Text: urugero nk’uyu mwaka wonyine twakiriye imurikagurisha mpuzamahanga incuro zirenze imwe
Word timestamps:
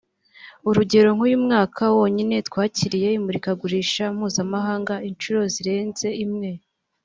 urugero 0.69 1.09
nk’uyu 1.15 1.37
mwaka 1.45 1.81
wonyine 1.97 2.35
twakiriye 2.47 3.09
imurikagurisha 3.17 4.03
mpuzamahanga 4.15 4.93
incuro 5.09 5.41
zirenze 5.53 6.07
imwe 6.25 6.49